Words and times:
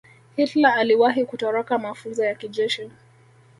hitler 0.35 0.71
aliwahi 0.73 1.25
kutoroka 1.25 1.77
mafunzo 1.79 2.25
ya 2.25 2.35
kijeshi 2.35 2.91